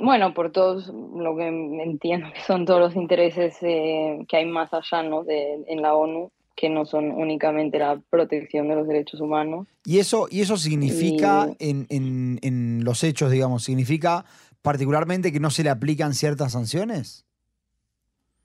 bueno, 0.00 0.34
por 0.34 0.50
todos 0.52 0.88
lo 0.88 1.36
que 1.36 1.46
entiendo 1.46 2.28
que 2.32 2.40
son 2.42 2.64
todos 2.64 2.80
los 2.80 2.96
intereses 2.96 3.56
eh, 3.62 4.24
que 4.28 4.38
hay 4.38 4.46
más 4.46 4.72
allá 4.72 5.02
¿no? 5.02 5.24
de, 5.24 5.64
en 5.66 5.82
la 5.82 5.94
ONU, 5.94 6.30
que 6.56 6.68
no 6.68 6.84
son 6.84 7.10
únicamente 7.10 7.78
la 7.78 8.00
protección 8.10 8.68
de 8.68 8.76
los 8.76 8.86
derechos 8.86 9.20
humanos. 9.20 9.66
¿Y 9.84 9.98
eso, 9.98 10.26
y 10.30 10.40
eso 10.40 10.56
significa 10.56 11.48
en, 11.58 11.86
en, 11.88 12.38
en 12.42 12.84
los 12.84 13.02
hechos, 13.04 13.30
digamos, 13.30 13.64
significa 13.64 14.24
particularmente 14.62 15.32
que 15.32 15.40
no 15.40 15.50
se 15.50 15.62
le 15.62 15.70
aplican 15.70 16.14
ciertas 16.14 16.52
sanciones? 16.52 17.24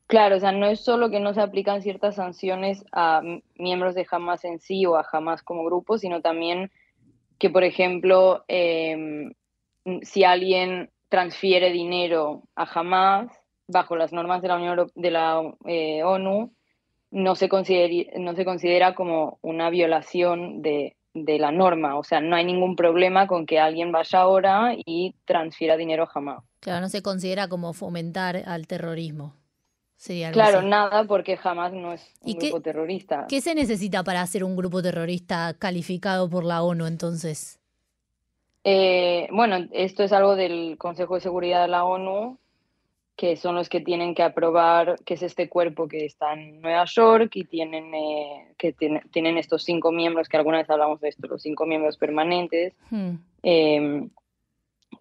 Claro, 0.08 0.38
o 0.38 0.40
sea, 0.40 0.52
no 0.52 0.68
es 0.68 0.82
solo 0.82 1.10
que 1.10 1.20
no 1.20 1.34
se 1.34 1.42
aplican 1.42 1.82
ciertas 1.82 2.16
sanciones 2.16 2.86
a 2.92 3.22
miembros 3.56 3.96
de 3.96 4.06
Hamas 4.10 4.46
en 4.46 4.60
sí 4.60 4.86
o 4.86 4.96
a 4.98 5.06
Hamas 5.12 5.42
como 5.42 5.66
grupo, 5.66 5.98
sino 5.98 6.22
también 6.22 6.72
que, 7.40 7.50
por 7.50 7.64
ejemplo, 7.64 8.46
em, 8.48 9.34
si 10.04 10.24
alguien 10.24 10.92
transfiere 11.10 11.72
dinero 11.72 12.44
a 12.56 12.64
Hamas 12.64 13.32
bajo 13.68 13.96
las 13.96 14.14
normas 14.14 14.42
de 14.42 14.48
la, 14.48 14.56
Unión 14.56 14.92
de 14.96 15.12
la 15.12 15.42
eh, 15.66 16.04
ONU, 16.04 16.54
no 17.12 17.36
se, 17.36 17.50
considera, 17.50 18.20
no 18.20 18.36
se 18.36 18.46
considera 18.46 18.94
como 18.94 19.40
una 19.42 19.70
violación 19.70 20.62
de, 20.62 20.96
de, 21.14 21.40
la 21.40 21.52
norma. 21.52 21.98
O 21.98 22.04
sea, 22.04 22.22
no 22.22 22.36
hay 22.36 22.46
ningún 22.46 22.76
problema 22.76 23.28
con 23.28 23.46
que 23.46 23.60
alguien 23.60 23.92
vaya 23.92 24.20
ahora 24.20 24.76
y 24.86 25.16
transfiera 25.26 25.78
dinero 25.78 26.04
a 26.04 26.10
Hamas. 26.14 26.44
Claro, 26.60 26.82
no 26.82 26.90
se 26.90 27.02
considera 27.02 27.48
como 27.48 27.74
fomentar 27.74 28.44
al 28.46 28.68
terrorismo. 28.68 29.34
Sería 29.98 30.32
claro, 30.32 30.62
nada, 30.62 31.06
porque 31.06 31.40
Hamas 31.42 31.72
no 31.72 31.94
es 31.94 32.06
un 32.22 32.34
grupo 32.34 32.62
terrorista. 32.62 33.26
¿Qué 33.30 33.40
se 33.40 33.56
necesita 33.56 34.04
para 34.04 34.22
hacer 34.22 34.44
un 34.44 34.56
grupo 34.56 34.82
terrorista 34.82 35.56
calificado 35.58 36.30
por 36.30 36.44
la 36.44 36.62
ONU 36.64 36.86
entonces? 36.86 37.60
Eh, 38.68 39.28
bueno, 39.32 39.68
esto 39.72 40.02
es 40.02 40.12
algo 40.12 40.36
del 40.36 40.78
Consejo 40.80 41.14
de 41.14 41.22
Seguridad 41.22 41.62
de 41.62 41.68
la 41.68 41.86
ONU, 41.86 42.40
que 43.16 43.36
son 43.36 43.54
los 43.54 43.70
que 43.70 43.80
tienen 43.80 44.16
que 44.16 44.24
aprobar, 44.24 44.98
que 45.06 45.14
es 45.14 45.22
este 45.22 45.48
cuerpo 45.48 45.88
que 45.88 46.04
está 46.04 46.34
en 46.34 46.62
Nueva 46.62 46.84
York 46.86 47.36
y 47.36 47.44
tienen, 47.46 47.94
eh, 47.94 48.56
que 48.58 48.74
tienen 48.74 49.38
estos 49.38 49.64
cinco 49.64 49.92
miembros, 49.92 50.28
que 50.28 50.38
alguna 50.38 50.58
vez 50.58 50.70
hablamos 50.72 51.00
de 51.00 51.10
esto, 51.10 51.28
los 51.28 51.44
cinco 51.44 51.68
miembros 51.68 51.98
permanentes, 51.98 52.74
hmm. 52.90 53.12
em, 53.44 54.10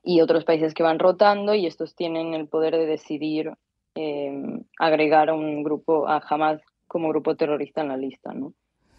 y 0.02 0.20
otros 0.20 0.44
países 0.44 0.74
que 0.74 0.82
van 0.82 0.98
rotando, 0.98 1.54
y 1.54 1.64
estos 1.64 1.96
tienen 1.96 2.34
el 2.34 2.46
poder 2.46 2.76
de 2.76 2.84
decidir 2.84 3.50
em, 3.94 4.62
agregar 4.78 5.30
a 5.30 5.34
un 5.34 5.62
grupo, 5.62 6.06
a 6.06 6.18
Hamas 6.18 6.60
como 6.86 7.08
grupo 7.08 7.34
terrorista 7.34 7.80
en 7.80 7.88
la 7.88 7.96
lista, 7.96 8.34
¿no? 8.34 8.52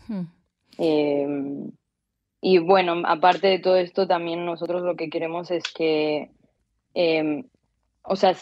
Hmm. 0.07 0.25
Y 2.47 2.59
bueno, 2.59 3.01
aparte 3.05 3.47
de 3.47 3.57
todo 3.57 3.75
esto, 3.75 4.05
también 4.05 4.45
nosotros 4.45 4.83
lo 4.83 4.95
que 4.95 5.09
queremos 5.09 5.49
es 5.49 5.63
que, 5.63 6.29
em, 6.93 7.43
o 8.03 8.15
sea, 8.15 8.35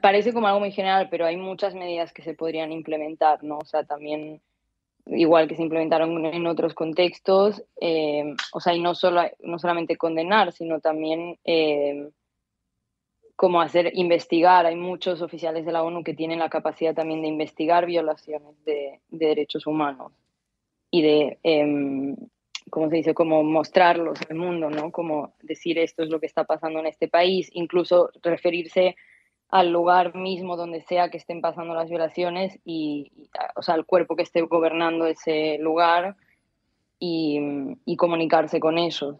parece 0.00 0.32
como 0.32 0.46
algo 0.46 0.60
muy 0.60 0.72
general, 0.72 1.08
pero 1.10 1.26
hay 1.26 1.36
muchas 1.36 1.74
medidas 1.74 2.14
que 2.14 2.22
se 2.22 2.32
podrían 2.32 2.72
implementar, 2.72 3.44
¿no? 3.44 3.58
O 3.58 3.66
sea, 3.66 3.84
también 3.84 4.40
igual 5.04 5.46
que 5.46 5.56
se 5.56 5.62
implementaron 5.62 6.24
en 6.24 6.46
otros 6.46 6.72
contextos, 6.72 7.62
em, 7.82 8.34
o 8.54 8.60
sea, 8.60 8.74
y 8.74 8.80
no, 8.80 8.94
solo, 8.94 9.20
no 9.40 9.58
solamente 9.58 9.98
condenar, 9.98 10.50
sino 10.52 10.80
también 10.80 11.38
em, 11.44 12.12
como 13.36 13.60
hacer 13.60 13.90
investigar. 13.94 14.64
Hay 14.64 14.76
muchos 14.76 15.20
oficiales 15.20 15.66
de 15.66 15.72
la 15.72 15.82
ONU 15.82 16.02
que 16.02 16.14
tienen 16.14 16.38
la 16.38 16.48
capacidad 16.48 16.94
también 16.94 17.20
de 17.20 17.28
investigar 17.28 17.84
violaciones 17.84 18.64
de, 18.64 19.00
de 19.10 19.26
derechos 19.26 19.66
humanos 19.66 20.12
y 20.90 21.02
de, 21.02 21.38
eh, 21.42 22.16
¿cómo 22.74 22.90
se 22.90 22.96
dice?, 22.96 23.14
como 23.14 23.44
mostrarlos 23.44 24.18
al 24.28 24.36
mundo, 24.36 24.68
¿no? 24.68 24.90
Como 24.90 25.32
decir 25.42 25.78
esto 25.78 26.02
es 26.02 26.10
lo 26.10 26.18
que 26.18 26.26
está 26.26 26.42
pasando 26.42 26.80
en 26.80 26.86
este 26.86 27.06
país, 27.06 27.48
incluso 27.52 28.10
referirse 28.20 28.96
al 29.48 29.70
lugar 29.70 30.16
mismo 30.16 30.56
donde 30.56 30.82
sea 30.82 31.08
que 31.08 31.18
estén 31.18 31.40
pasando 31.40 31.72
las 31.72 31.88
violaciones 31.88 32.58
y, 32.64 33.28
o 33.54 33.62
sea, 33.62 33.76
al 33.76 33.86
cuerpo 33.86 34.16
que 34.16 34.24
esté 34.24 34.42
gobernando 34.42 35.06
ese 35.06 35.56
lugar 35.58 36.16
y, 36.98 37.38
y 37.84 37.94
comunicarse 37.94 38.58
con 38.58 38.76
ellos. 38.76 39.18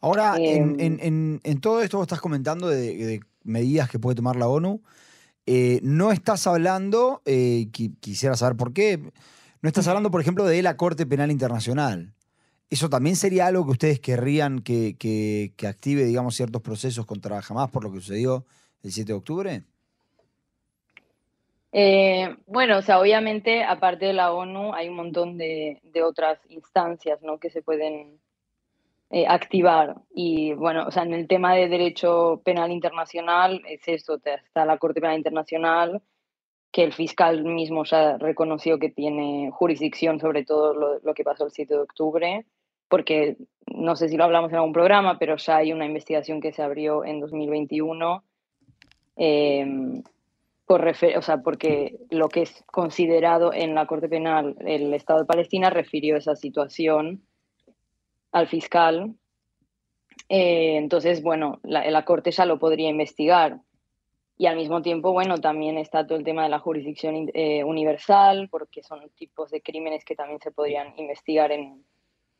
Ahora, 0.00 0.36
en, 0.38 0.78
em, 0.78 1.40
en, 1.42 1.60
todo 1.60 1.82
esto 1.82 1.96
vos 1.96 2.04
estás 2.04 2.20
comentando 2.20 2.68
de, 2.68 3.20
medidas 3.42 3.90
que 3.90 3.98
puede 3.98 4.14
tomar 4.14 4.36
la 4.36 4.46
ONU. 4.46 4.80
Eh, 5.46 5.80
no 5.82 6.12
estás 6.12 6.46
hablando, 6.46 7.20
eh, 7.24 7.66
quisiera 7.98 8.36
saber 8.36 8.56
por 8.56 8.72
qué, 8.72 8.98
no 9.60 9.68
estás 9.68 9.88
hablando, 9.88 10.12
por 10.12 10.20
ejemplo, 10.20 10.44
de 10.44 10.62
la 10.62 10.76
Corte 10.76 11.04
Penal 11.04 11.32
Internacional. 11.32 12.14
¿Eso 12.70 12.88
también 12.88 13.16
sería 13.16 13.46
algo 13.46 13.64
que 13.64 13.72
ustedes 13.72 14.00
querrían 14.00 14.60
que, 14.60 14.96
que, 14.98 15.66
active, 15.66 16.04
digamos, 16.04 16.34
ciertos 16.34 16.62
procesos 16.62 17.06
contra 17.06 17.40
Hamas 17.48 17.70
por 17.70 17.84
lo 17.84 17.92
que 17.92 18.00
sucedió 18.00 18.44
el 18.82 18.92
7 18.92 19.06
de 19.06 19.18
octubre? 19.18 19.62
Eh, 21.72 22.36
bueno, 22.46 22.78
o 22.78 22.82
sea, 22.82 23.00
obviamente, 23.00 23.64
aparte 23.64 24.06
de 24.06 24.12
la 24.12 24.32
ONU, 24.32 24.74
hay 24.74 24.88
un 24.88 24.96
montón 24.96 25.36
de, 25.36 25.80
de 25.82 26.02
otras 26.02 26.38
instancias 26.48 27.20
¿no? 27.22 27.38
que 27.38 27.50
se 27.50 27.62
pueden 27.62 28.18
eh, 29.10 29.26
activar. 29.28 29.94
Y 30.12 30.54
bueno, 30.54 30.86
o 30.88 30.90
sea, 30.90 31.04
en 31.04 31.14
el 31.14 31.28
tema 31.28 31.54
de 31.54 31.68
derecho 31.68 32.42
penal 32.44 32.72
internacional 32.72 33.62
es 33.68 33.86
esto, 33.86 34.16
está 34.24 34.64
la 34.64 34.78
Corte 34.78 35.00
Penal 35.00 35.18
Internacional, 35.18 36.02
que 36.72 36.82
el 36.82 36.92
fiscal 36.92 37.44
mismo 37.44 37.84
ya 37.84 38.18
reconoció 38.18 38.80
que 38.80 38.90
tiene 38.90 39.50
jurisdicción 39.52 40.18
sobre 40.18 40.44
todo 40.44 41.00
lo, 41.00 41.14
que 41.14 41.22
pasó 41.22 41.44
el 41.44 41.52
7 41.52 41.74
de 41.74 41.80
octubre, 41.80 42.46
porque 42.88 43.36
no 43.66 43.96
sé 43.96 44.08
si 44.08 44.16
lo 44.16 44.24
hablamos 44.24 44.50
en 44.50 44.56
algún 44.56 44.72
programa, 44.72 45.18
pero 45.18 45.36
ya 45.36 45.56
hay 45.56 45.72
una 45.72 45.86
investigación 45.86 46.40
que 46.40 46.52
se 46.52 46.62
abrió 46.62 47.04
en 47.04 47.20
2021. 47.20 48.22
Em, 49.16 50.02
por 50.66 50.86
o 50.86 51.22
sea, 51.22 51.38
porque 51.42 51.98
lo 52.10 52.28
que 52.28 52.42
es 52.42 52.64
considerado 52.66 53.52
en 53.52 53.74
la 53.74 53.86
Corte 53.86 54.08
Penal 54.08 54.56
el 54.60 54.94
Estado 54.94 55.20
de 55.20 55.26
Palestina 55.26 55.70
refirió 55.70 56.16
esa 56.16 56.36
situación 56.36 57.22
al 58.32 58.48
fiscal. 58.48 59.14
Eh, 60.28 60.76
entonces, 60.76 61.22
bueno, 61.22 61.60
la, 61.62 62.04
Corte 62.04 62.30
ya 62.30 62.46
lo 62.46 62.58
podría 62.58 62.88
investigar. 62.88 63.60
Y 64.36 64.46
al 64.46 64.56
mismo 64.56 64.82
tiempo, 64.82 65.12
bueno, 65.12 65.38
también 65.38 65.78
está 65.78 66.06
todo 66.06 66.18
el 66.18 66.24
tema 66.24 66.42
de 66.42 66.48
la 66.48 66.58
jurisdicción 66.58 67.30
eh, 67.34 67.62
universal, 67.62 68.48
porque 68.50 68.82
son 68.82 69.08
tipos 69.10 69.50
de 69.50 69.60
crímenes 69.60 70.04
que 70.04 70.16
también 70.16 70.40
se 70.40 70.50
podrían 70.50 70.92
investigar 70.98 71.52
en, 71.52 71.84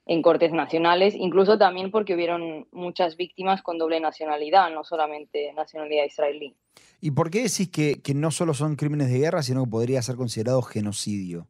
en 0.06 0.22
cortes 0.22 0.52
nacionales, 0.52 1.14
incluso 1.14 1.56
también 1.56 1.90
porque 1.90 2.14
hubieron 2.14 2.66
muchas 2.72 3.16
víctimas 3.16 3.62
con 3.62 3.78
doble 3.78 4.00
nacionalidad, 4.00 4.70
no 4.70 4.84
solamente 4.84 5.52
nacionalidad 5.54 6.04
israelí. 6.04 6.54
¿Y 7.00 7.10
por 7.12 7.30
qué 7.30 7.44
decís 7.44 7.70
que, 7.70 8.02
que 8.02 8.14
no 8.14 8.30
solo 8.30 8.54
son 8.54 8.76
crímenes 8.76 9.10
de 9.10 9.18
guerra, 9.18 9.42
sino 9.42 9.64
que 9.64 9.70
podría 9.70 10.02
ser 10.02 10.16
considerado 10.16 10.60
genocidio? 10.62 11.46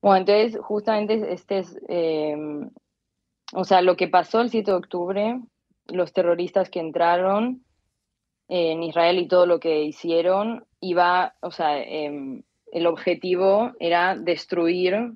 Bueno, 0.00 0.18
entonces 0.18 0.60
justamente 0.60 1.32
este 1.32 1.58
es, 1.58 1.78
em, 1.88 2.70
o 3.52 3.64
sea, 3.64 3.82
lo 3.82 3.96
que 3.96 4.08
pasó 4.08 4.40
el 4.40 4.50
7 4.50 4.72
de 4.72 4.76
octubre, 4.76 5.40
los 5.86 6.12
terroristas 6.12 6.70
que 6.70 6.80
entraron 6.80 7.64
en 8.48 8.82
Israel 8.82 9.18
y 9.20 9.28
todo 9.28 9.46
lo 9.46 9.60
que 9.60 9.84
hicieron, 9.84 10.66
iba, 10.80 11.36
o 11.40 11.52
sea, 11.52 11.80
em, 11.80 12.42
el 12.72 12.86
objetivo 12.86 13.72
era 13.78 14.16
destruir 14.16 15.12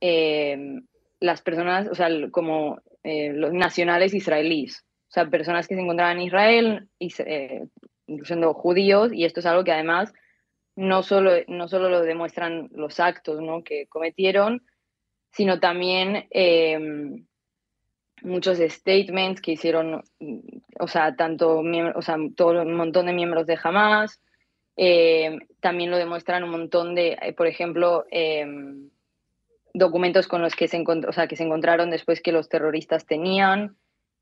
em, 0.00 0.86
las 1.20 1.42
personas, 1.42 1.88
o 1.88 1.94
sea, 1.94 2.08
como 2.30 2.80
eh, 3.02 3.32
los 3.32 3.52
nacionales 3.52 4.14
israelíes, 4.14 4.84
o 5.08 5.12
sea, 5.12 5.28
personas 5.30 5.66
que 5.66 5.74
se 5.74 5.80
encontraban 5.80 6.18
en 6.18 6.24
Israel, 6.24 6.88
eh, 7.00 7.64
incluyendo 8.06 8.54
judíos, 8.54 9.12
y 9.12 9.24
esto 9.24 9.40
es 9.40 9.46
algo 9.46 9.64
que 9.64 9.72
además 9.72 10.12
no 10.76 11.02
solo, 11.02 11.32
no 11.48 11.66
solo 11.66 11.88
lo 11.88 12.02
demuestran 12.02 12.68
los 12.72 13.00
actos 13.00 13.40
¿no? 13.40 13.64
que 13.64 13.86
cometieron, 13.88 14.62
sino 15.32 15.58
también 15.58 16.26
em, 16.30 17.26
muchos 18.22 18.58
statements 18.58 19.40
que 19.40 19.52
hicieron, 19.52 20.02
o 20.78 20.88
sea, 20.88 21.16
tanto 21.16 21.58
o 21.58 22.02
sea, 22.02 22.16
todo 22.36 22.62
un 22.62 22.74
montón 22.74 23.06
de 23.06 23.12
miembros 23.12 23.46
de 23.46 23.58
Hamas, 23.62 24.20
em, 24.76 25.40
también 25.60 25.90
lo 25.90 25.96
demuestran 25.96 26.44
un 26.44 26.50
montón 26.50 26.94
de, 26.94 27.18
eh, 27.20 27.32
por 27.32 27.46
ejemplo, 27.46 28.04
em, 28.10 28.90
documentos 29.74 30.28
con 30.28 30.42
los 30.42 30.54
que 30.54 30.68
se, 30.68 30.82
o 30.82 31.12
sea, 31.12 31.26
que 31.26 31.36
se 31.36 31.44
encontraron 31.44 31.90
después 31.90 32.20
que 32.20 32.32
los 32.32 32.48
terroristas 32.48 33.06
tenían, 33.06 33.76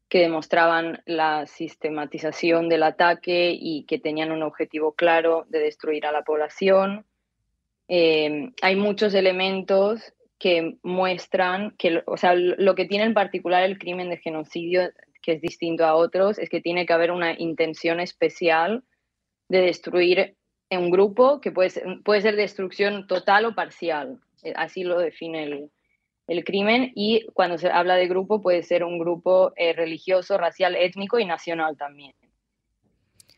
que 0.09 0.21
demostraban 0.21 1.03
la 1.07 1.47
sistematización 1.47 2.69
del 2.69 2.85
ataque 2.85 3.57
y 3.59 3.85
que 3.85 3.99
tenían 3.99 4.31
un 4.31 4.43
objetivo 4.43 4.93
claro 4.93 5.47
de 5.49 5.59
destruir 5.59 6.07
a 6.07 6.12
la 6.12 6.23
población. 6.23 7.05
Eh, 7.88 8.50
hay 8.62 8.76
muchos 8.76 9.15
elementos 9.15 10.12
que 10.38 10.76
muestran 10.83 11.75
que, 11.79 12.03
o 12.07 12.17
sea, 12.17 12.35
lo 12.35 12.75
que 12.75 12.85
tiene 12.85 13.05
en 13.05 13.15
particular 13.15 13.62
el 13.62 13.79
crimen 13.79 14.11
de 14.11 14.19
genocidio, 14.19 14.91
que 15.23 15.33
es 15.33 15.41
distinto 15.41 15.85
a 15.85 15.95
otros, 15.95 16.38
es 16.38 16.50
que 16.50 16.61
tiene 16.61 16.87
que 16.87 16.93
haber 16.93 17.11
una 17.11 17.33
intención 17.38 17.99
especial 18.00 18.85
de 19.49 19.61
destruir 19.61 20.37
un 20.71 20.91
grupo 20.91 21.41
que 21.41 21.53
puede 21.53 21.71
puede 22.05 22.21
ser 22.21 22.37
destrucción 22.37 23.07
total 23.07 23.45
o 23.47 23.55
parcial. 23.55 24.21
Eh, 24.43 24.52
así 24.57 24.85
lo 24.85 24.99
define 24.99 25.45
el, 25.45 25.71
el 26.26 26.45
crimen 26.45 26.93
y 26.95 27.26
cuando 27.35 27.59
se 27.59 27.71
habla 27.71 27.95
de 27.95 28.09
grupo 28.09 28.40
puede 28.40 28.62
ser 28.62 28.85
un 28.85 28.99
grupo 28.99 29.52
eh, 29.57 29.73
religioso, 29.73 30.38
racial, 30.38 30.76
étnico 30.76 31.19
y 31.19 31.25
nacional 31.25 31.76
también. 31.76 32.14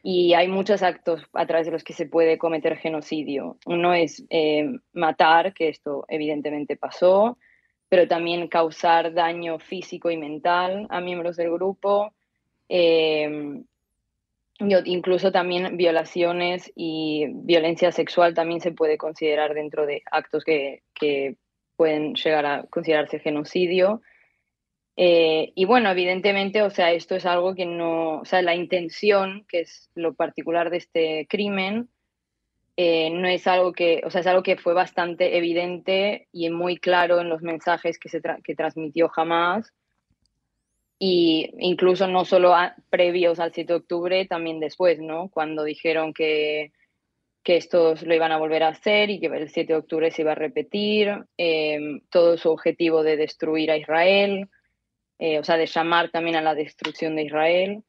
Y 0.02 0.35
hay 0.35 0.49
muchos 0.49 0.83
actos 0.83 1.23
a 1.33 1.47
través 1.47 1.67
de 1.67 1.73
los 1.73 1.85
que 1.85 1.93
se 1.93 2.07
puede 2.07 2.38
cometer 2.38 2.76
genocidio. 2.76 3.59
Uno 3.67 3.93
es 3.93 4.25
eh, 4.31 4.71
matar, 4.93 5.52
que 5.52 5.69
esto 5.69 6.05
evidentemente 6.09 6.76
pasó, 6.76 7.37
pero 7.88 8.07
también 8.07 8.49
causar 8.49 9.12
daño 9.12 9.59
físico 9.59 10.11
y 10.11 10.17
mental 10.17 10.87
a 10.88 11.00
miembros 11.00 11.37
del 11.37 11.50
grupo. 11.50 12.14
Incluso 14.59 15.31
también 15.31 15.77
violaciones 15.77 16.73
y 16.75 17.27
violencia 17.33 17.93
sexual 17.93 18.35
también 18.35 18.61
se 18.61 18.73
puede 18.73 18.99
considerar 18.99 19.55
dentro 19.55 19.87
de 19.87 20.03
actos 20.11 20.45
que, 20.45 20.83
que 20.95 21.37
pueden 21.77 22.15
llegar 22.15 22.45
a 22.45 22.65
considerarse 22.65 23.21
genocidio. 23.21 24.03
Eh, 24.97 25.53
y 25.55 25.65
bueno, 25.65 25.91
evidentemente, 25.91 26.62
o 26.62 26.71
sea, 26.71 26.91
esto 26.91 27.15
es 27.15 27.25
algo 27.25 27.55
que 27.55 27.67
no, 27.67 28.19
o 28.19 28.25
sea, 28.25 28.43
la 28.43 28.57
intención, 28.57 29.47
que 29.49 29.61
es 29.61 29.91
lo 29.95 30.15
particular 30.15 30.71
de 30.71 30.79
este 30.79 31.27
crimen, 31.31 31.88
eh, 32.77 33.11
no 33.11 33.29
es 33.29 33.47
algo 33.47 33.73
que, 33.73 34.03
o 34.05 34.11
sea, 34.11 34.23
es 34.23 34.27
algo 34.27 34.43
que 34.43 34.57
fue 34.57 34.75
bastante 34.75 35.37
evidente 35.37 36.27
y 36.33 36.50
muy 36.50 36.79
claro 36.79 37.21
en 37.21 37.29
los 37.29 37.43
mensajes 37.43 37.97
que 37.99 38.09
se 38.09 38.21
que 38.43 38.57
transmitió 38.57 39.09
jamás. 39.09 39.73
Y 40.99 41.50
incluso 41.59 42.09
no 42.09 42.25
solo 42.25 42.55
previos 42.90 43.38
al 43.38 43.52
7 43.52 43.73
de 43.73 43.78
octubre, 43.78 44.26
también 44.26 44.59
después, 44.59 44.99
¿no? 44.99 45.28
Cuando 45.28 45.62
dijeron 45.64 46.12
que 46.12 46.73
que 47.49 47.57
estos 47.57 48.02
lo 48.02 48.14
iban 48.14 48.31
a 48.31 48.37
volver 48.37 48.62
a 48.62 48.69
hacer 48.69 49.09
y 49.09 49.21
que 49.21 49.26
el 49.26 49.49
7 49.49 49.73
de 49.73 49.78
octubre 49.78 50.11
se 50.11 50.21
iba 50.21 50.33
a 50.33 50.35
repetir, 50.35 51.25
em, 51.38 52.02
todo 52.11 52.37
su 52.37 52.50
objetivo 52.50 53.02
de 53.02 53.17
destruir 53.17 53.71
a 53.71 53.78
Israel, 53.78 54.50
eh, 55.19 55.38
o 55.38 55.45
sea, 55.45 55.57
de 55.57 55.64
llamar 55.64 56.11
también 56.11 56.37
a 56.37 56.43
la 56.43 56.55
destrucción 56.55 57.17
de 57.17 57.23
Israel, 57.23 57.83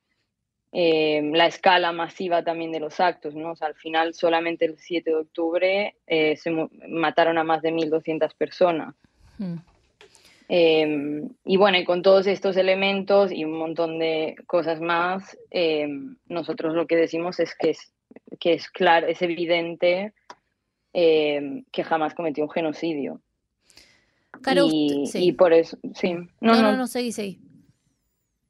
em, 0.72 1.34
la 1.34 1.48
escala 1.48 1.92
masiva 1.92 2.42
también 2.42 2.72
de 2.72 2.80
los 2.80 3.02
actos, 3.02 3.36
¿no? 3.36 3.52
O 3.52 3.56
sea, 3.58 3.68
al 3.68 3.76
final 3.76 4.14
solamente 4.14 4.64
el 4.64 4.78
7 4.78 5.10
de 5.10 5.18
octubre 5.18 5.96
eh, 6.08 6.38
se 6.38 6.52
mataron 6.88 7.38
a 7.38 7.44
más 7.44 7.62
de 7.62 7.72
1.200 7.72 8.34
personas. 8.36 8.96
Hmm. 9.40 9.58
Em, 10.52 11.30
y 11.46 11.58
bueno, 11.58 11.78
y 11.78 11.86
con 11.86 12.02
todos 12.02 12.26
estos 12.28 12.58
elementos 12.58 13.32
y 13.32 13.46
un 13.46 13.58
montón 13.58 14.00
de 14.00 14.36
cosas 14.48 14.82
más, 14.82 15.38
nosotros 16.28 16.74
lo 16.74 16.88
que 16.88 16.96
decimos 16.96 17.40
es 17.40 17.56
que 17.56 17.70
es 17.70 17.94
que 18.40 18.54
es 18.54 18.70
claro, 18.70 19.08
es 19.08 19.22
evidente 19.22 20.14
eh, 20.94 21.64
que 21.72 21.84
jamás 21.84 22.14
cometió 22.14 22.44
un 22.44 22.50
genocidio. 22.50 23.22
y, 24.72 25.32
por 25.34 25.54
eso, 25.54 25.78
sí. 25.96 26.14
No, 26.40 26.56
no, 26.56 26.62
no, 26.62 26.78
no, 26.78 26.88
seguí, 26.88 27.12
seguí. 27.12 27.40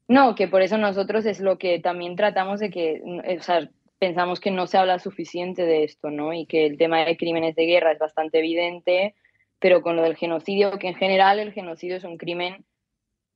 No, 0.08 0.34
que 0.34 0.48
por 0.48 0.62
eso 0.62 0.76
nosotros 0.76 1.24
es 1.26 1.40
lo 1.40 1.58
que 1.58 1.78
también 1.78 2.16
tratamos 2.16 2.60
de 2.60 2.70
que, 2.70 3.00
o 3.38 3.42
sea, 3.42 3.70
pensamos 3.98 4.40
que 4.40 4.50
no 4.50 4.66
se 4.66 4.78
habla 4.78 4.98
suficiente 4.98 5.62
de 5.62 5.84
esto, 5.84 6.10
¿no? 6.10 6.32
Y 6.32 6.46
que 6.46 6.66
el 6.66 6.78
tema 6.78 7.04
de 7.04 7.16
crímenes 7.16 7.54
de 7.54 7.66
guerra 7.66 7.92
es 7.92 7.98
bastante 7.98 8.38
evidente, 8.38 9.14
pero 9.60 9.82
con 9.82 9.94
lo 9.94 10.02
del 10.02 10.16
genocidio, 10.16 10.78
que 10.78 10.88
en 10.88 10.96
general 10.96 11.38
el 11.38 11.52
genocidio 11.52 11.96
es 11.96 12.04
un 12.04 12.16
crimen 12.16 12.64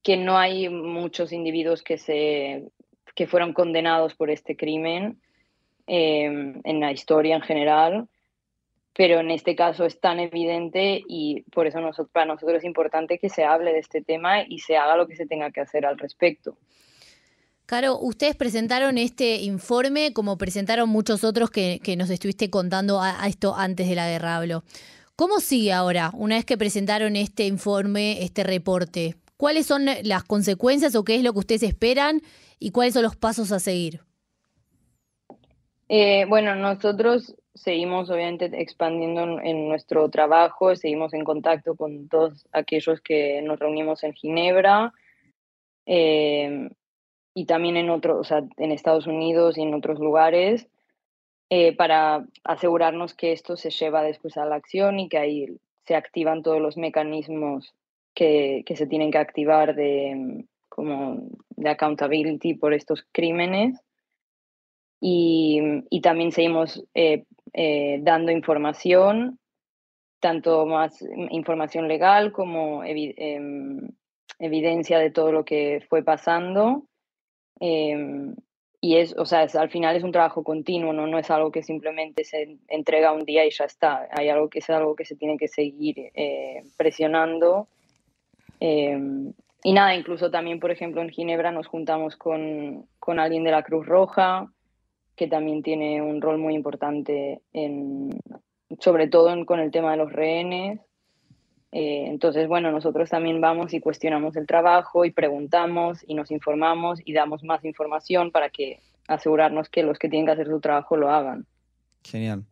que 0.02 0.16
no 0.16 0.36
hay 0.36 0.68
muchos 0.68 1.32
individuos 1.32 1.82
que, 1.82 1.96
se, 1.96 2.64
que 3.14 3.26
fueron 3.26 3.52
condenados 3.52 4.14
por 4.14 4.30
este 4.30 4.56
crimen 4.56 5.20
eh, 5.86 6.24
en 6.24 6.80
la 6.80 6.90
historia 6.90 7.36
en 7.36 7.42
general 7.42 8.08
pero 8.96 9.20
en 9.20 9.30
este 9.30 9.56
caso 9.56 9.84
es 9.84 10.00
tan 10.00 10.20
evidente 10.20 11.02
y 11.06 11.42
por 11.52 11.66
eso 11.66 11.80
nosotros, 11.80 12.10
para 12.12 12.26
nosotros 12.26 12.58
es 12.58 12.64
importante 12.64 13.18
que 13.18 13.28
se 13.28 13.44
hable 13.44 13.72
de 13.72 13.80
este 13.80 14.02
tema 14.02 14.42
y 14.48 14.60
se 14.60 14.76
haga 14.76 14.96
lo 14.96 15.08
que 15.08 15.16
se 15.16 15.26
tenga 15.26 15.50
que 15.50 15.60
hacer 15.60 15.84
al 15.84 15.98
respecto. 15.98 16.56
Caro, 17.66 17.98
ustedes 17.98 18.36
presentaron 18.36 18.98
este 18.98 19.36
informe 19.36 20.12
como 20.12 20.38
presentaron 20.38 20.88
muchos 20.88 21.24
otros 21.24 21.50
que, 21.50 21.80
nos 21.96 22.10
estuviste 22.10 22.50
contando 22.50 23.00
a, 23.00 23.26
esto 23.26 23.56
antes 23.56 23.88
de 23.88 23.96
la 23.96 24.08
guerra, 24.08 24.36
hablo. 24.36 24.62
¿Cómo 25.16 25.38
sigue 25.38 25.72
ahora, 25.72 26.10
una 26.14 26.34
vez 26.34 26.44
que 26.44 26.58
presentaron 26.58 27.14
este 27.14 27.46
informe, 27.46 28.24
este 28.24 28.42
reporte? 28.42 29.14
¿Cuáles 29.36 29.64
son 29.64 29.86
las 30.02 30.24
consecuencias 30.24 30.96
o 30.96 31.04
qué 31.04 31.14
es 31.14 31.22
lo 31.22 31.32
que 31.32 31.38
ustedes 31.38 31.62
esperan 31.62 32.20
y 32.58 32.72
cuáles 32.72 32.94
son 32.94 33.04
los 33.04 33.14
pasos 33.14 33.52
a 33.52 33.60
seguir? 33.60 34.00
Eh, 35.88 36.24
bueno, 36.28 36.56
nosotros 36.56 37.36
seguimos 37.54 38.10
obviamente 38.10 38.50
expandiendo 38.60 39.40
en, 39.40 39.68
nuestro 39.68 40.10
trabajo, 40.10 40.74
seguimos 40.74 41.14
en 41.14 41.22
contacto 41.22 41.76
con 41.76 42.08
todos 42.08 42.48
aquellos 42.50 43.00
que 43.00 43.40
nos 43.42 43.60
reunimos 43.60 44.02
en 44.02 44.14
Ginebra 44.14 44.92
eh, 45.86 46.70
y 47.34 47.44
también 47.44 47.76
en 47.76 47.90
otros, 47.90 48.18
o 48.18 48.24
sea, 48.24 48.42
en 48.56 48.72
Estados 48.72 49.06
Unidos 49.06 49.58
y 49.58 49.62
en 49.62 49.74
otros 49.74 50.00
lugares, 50.00 50.66
eh, 51.50 51.76
para 51.76 52.26
asegurarnos 52.42 53.14
que 53.14 53.32
esto 53.32 53.56
se 53.56 53.70
lleva 53.70 54.02
después 54.02 54.36
a 54.36 54.46
la 54.46 54.56
acción 54.56 54.98
y 54.98 55.08
que 55.08 55.18
ahí 55.18 55.58
se 55.86 55.94
activan 55.94 56.42
todos 56.42 56.60
los 56.60 56.76
mecanismos 56.76 57.74
que, 58.14 58.62
que 58.64 58.76
se 58.76 58.86
tienen 58.86 59.10
que 59.10 59.18
activar 59.18 59.74
de, 59.74 60.46
como 60.68 61.28
de 61.50 61.70
accountability 61.70 62.54
por 62.54 62.74
estos 62.74 63.06
crímenes. 63.12 63.80
Y, 65.00 65.60
y, 65.90 66.00
también 66.00 66.32
seguimos 66.32 66.82
eh, 66.94 67.24
eh, 67.52 67.98
dando 68.00 68.32
información, 68.32 69.38
tanto 70.18 70.64
más 70.64 71.04
información 71.30 71.88
legal 71.88 72.32
como 72.32 72.82
em, 72.84 73.90
evidencia 74.38 74.98
de 74.98 75.10
todo 75.10 75.30
lo 75.30 75.44
que 75.44 75.84
fue 75.90 76.02
pasando. 76.02 76.84
Em, 77.60 78.34
y 78.84 78.98
es, 78.98 79.14
o 79.16 79.24
sea, 79.24 79.48
al 79.54 79.70
final 79.70 79.96
es 79.96 80.02
un 80.02 80.12
trabajo 80.12 80.44
continuo, 80.44 80.92
¿no? 80.92 81.06
no 81.06 81.18
es 81.18 81.30
algo 81.30 81.50
que 81.50 81.62
simplemente 81.62 82.22
se 82.22 82.58
entrega 82.68 83.12
un 83.12 83.24
día 83.24 83.46
y 83.46 83.50
ya 83.50 83.64
está. 83.64 84.06
Hay 84.10 84.28
algo 84.28 84.50
que 84.50 84.58
es 84.58 84.68
algo 84.68 84.94
que 84.94 85.06
se 85.06 85.16
tiene 85.16 85.38
que 85.38 85.48
seguir 85.48 86.10
eh, 86.12 86.62
presionando. 86.76 87.66
Em, 88.60 89.32
y 89.62 89.72
nada, 89.72 89.94
incluso 89.94 90.30
también, 90.30 90.60
por 90.60 90.70
ejemplo, 90.70 91.00
en 91.00 91.08
Ginebra 91.08 91.50
nos 91.50 91.66
juntamos 91.66 92.16
con, 92.16 92.86
con 92.98 93.18
alguien 93.18 93.44
de 93.44 93.52
la 93.52 93.62
Cruz 93.62 93.86
Roja, 93.86 94.52
que 95.16 95.28
también 95.28 95.62
tiene 95.62 96.02
un 96.02 96.20
rol 96.20 96.36
muy 96.36 96.54
importante, 96.54 97.40
en, 97.54 98.10
sobre 98.80 99.08
todo 99.08 99.46
con 99.46 99.60
el 99.60 99.70
tema 99.70 99.92
de 99.92 99.96
los 99.96 100.12
rehenes. 100.12 100.78
Eh, 101.76 102.06
entonces, 102.06 102.46
bueno, 102.46 102.70
nosotros 102.70 103.10
también 103.10 103.40
vamos 103.40 103.74
y 103.74 103.80
cuestionamos 103.80 104.36
el 104.36 104.46
trabajo 104.46 105.04
y 105.04 105.10
preguntamos 105.10 106.04
y 106.06 106.14
nos 106.14 106.30
informamos 106.30 107.00
y 107.04 107.12
damos 107.12 107.42
más 107.42 107.64
información 107.64 108.30
para 108.30 108.48
que 108.48 108.78
asegurarnos 109.08 109.68
que 109.68 109.82
los 109.82 109.98
que 109.98 110.08
tienen 110.08 110.24
que 110.24 110.32
hacer 110.32 110.46
su 110.46 110.60
trabajo 110.60 110.96
lo 110.96 111.10
hagan. 111.10 111.46
Genial. 112.04 112.44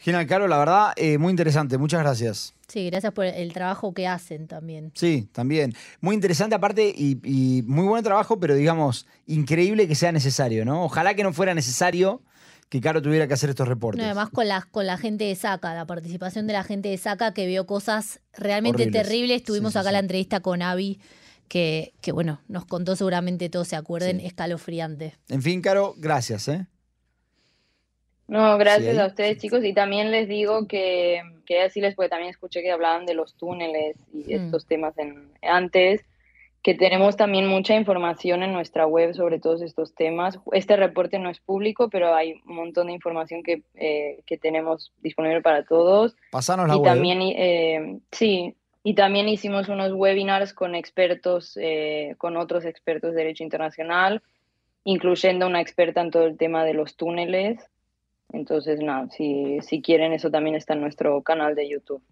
Genial, 0.00 0.26
Caro, 0.26 0.46
la 0.46 0.58
verdad, 0.58 0.92
eh, 0.96 1.16
muy 1.16 1.30
interesante. 1.30 1.78
Muchas 1.78 2.00
gracias. 2.00 2.54
Sí, 2.68 2.90
gracias 2.90 3.14
por 3.14 3.24
el 3.24 3.50
trabajo 3.54 3.94
que 3.94 4.06
hacen 4.06 4.46
también. 4.46 4.92
Sí, 4.94 5.26
también. 5.32 5.72
Muy 6.02 6.14
interesante 6.14 6.54
aparte 6.54 6.92
y, 6.94 7.62
muy 7.66 7.86
buen 7.86 8.04
trabajo, 8.04 8.38
pero 8.38 8.54
digamos, 8.54 9.06
increíble 9.26 9.88
que 9.88 9.94
sea 9.94 10.12
necesario, 10.12 10.66
¿no? 10.66 10.84
Ojalá 10.84 11.14
que 11.14 11.22
no 11.22 11.32
fuera 11.32 11.54
necesario 11.54 12.20
que 12.70 12.80
Caro 12.80 13.02
tuviera 13.02 13.26
que 13.26 13.34
hacer 13.34 13.50
estos 13.50 13.66
reportes. 13.66 14.02
además 14.02 14.30
con 14.30 14.46
la, 14.46 14.62
con 14.70 14.86
la 14.86 14.96
gente 14.96 15.24
de 15.24 15.34
SACA, 15.34 15.74
la 15.74 15.86
participación 15.86 16.46
de 16.46 16.52
la 16.52 16.62
gente 16.62 16.88
de 16.88 16.96
SACA 16.96 17.34
que 17.34 17.46
vio 17.46 17.66
cosas 17.66 18.20
realmente 18.32 18.88
terribles. 18.90 19.42
Tuvimos 19.42 19.74
acá 19.74 19.90
la 19.90 19.98
entrevista 19.98 20.38
con 20.38 20.62
Avi, 20.62 21.00
que, 21.48 21.92
que, 22.00 22.12
bueno, 22.12 22.40
nos 22.46 22.64
contó 22.64 22.94
seguramente 22.94 23.50
todos 23.50 23.66
se 23.66 23.74
acuerden, 23.74 24.20
escalofriante. 24.20 25.14
En 25.28 25.42
fin, 25.42 25.60
Caro, 25.60 25.94
gracias, 25.98 26.46
¿eh? 26.46 26.66
No, 28.28 28.56
gracias 28.56 28.96
a 28.96 29.06
ustedes, 29.06 29.38
chicos. 29.38 29.64
Y 29.64 29.74
también 29.74 30.12
les 30.12 30.28
digo 30.28 30.68
que 30.68 31.20
quería 31.44 31.64
decirles, 31.64 31.96
porque 31.96 32.10
también 32.10 32.30
escuché 32.30 32.62
que 32.62 32.70
hablaban 32.70 33.04
de 33.04 33.14
los 33.14 33.34
túneles 33.34 33.96
y 34.14 34.32
mm. 34.32 34.44
estos 34.44 34.66
temas 34.66 34.96
en, 34.98 35.32
antes, 35.42 36.02
que 36.62 36.74
tenemos 36.74 37.16
también 37.16 37.46
mucha 37.46 37.74
información 37.74 38.42
en 38.42 38.52
nuestra 38.52 38.86
web 38.86 39.14
sobre 39.14 39.38
todos 39.38 39.62
estos 39.62 39.94
temas. 39.94 40.38
Este 40.52 40.76
reporte 40.76 41.18
no 41.18 41.30
es 41.30 41.40
público, 41.40 41.88
pero 41.88 42.14
hay 42.14 42.34
un 42.46 42.56
montón 42.56 42.88
de 42.88 42.92
información 42.92 43.42
que, 43.42 43.62
eh, 43.74 44.20
que 44.26 44.36
tenemos 44.36 44.92
disponible 45.00 45.40
para 45.40 45.64
todos. 45.64 46.16
Pasanos 46.30 46.68
la 46.68 46.76
y 46.76 46.82
También, 46.82 47.22
eh, 47.22 48.00
sí, 48.12 48.54
y 48.82 48.94
también 48.94 49.28
hicimos 49.28 49.68
unos 49.68 49.92
webinars 49.92 50.52
con 50.52 50.74
expertos, 50.74 51.56
eh, 51.60 52.14
con 52.18 52.36
otros 52.36 52.66
expertos 52.66 53.12
de 53.12 53.18
Derecho 53.18 53.42
Internacional, 53.42 54.22
incluyendo 54.84 55.46
una 55.46 55.62
experta 55.62 56.02
en 56.02 56.10
todo 56.10 56.26
el 56.26 56.36
tema 56.36 56.64
de 56.64 56.74
los 56.74 56.96
túneles. 56.96 57.58
Entonces, 58.32 58.80
nada, 58.80 59.08
si, 59.10 59.60
si 59.62 59.80
quieren, 59.80 60.12
eso 60.12 60.30
también 60.30 60.56
está 60.56 60.74
en 60.74 60.82
nuestro 60.82 61.22
canal 61.22 61.54
de 61.54 61.70
YouTube. 61.70 62.02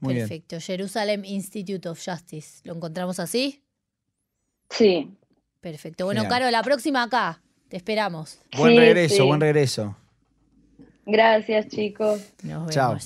Perfecto. 0.00 0.58
Jerusalem 0.60 1.24
Institute 1.24 1.88
of 1.88 2.00
Justice. 2.02 2.62
¿Lo 2.64 2.74
encontramos 2.74 3.18
así? 3.20 3.62
Sí. 4.70 5.10
Perfecto. 5.60 6.06
Bueno, 6.06 6.26
Caro, 6.28 6.50
la 6.50 6.62
próxima 6.62 7.02
acá. 7.02 7.42
Te 7.68 7.76
esperamos. 7.76 8.40
Buen 8.56 8.76
regreso, 8.76 9.26
buen 9.26 9.40
regreso. 9.40 9.96
Gracias, 11.06 11.68
chicos. 11.68 12.20
Nos 12.42 12.66
vemos. 12.66 12.74
Chao. 12.74 12.96